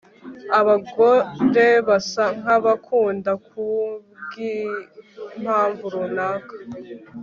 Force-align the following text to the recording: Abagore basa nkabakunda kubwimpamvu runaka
Abagore 0.59 1.65
basa 1.87 2.25
nkabakunda 2.39 3.31
kubwimpamvu 3.47 5.83
runaka 5.93 6.53